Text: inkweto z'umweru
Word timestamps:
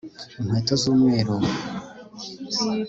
inkweto 0.39 0.73
z'umweru 0.81 1.35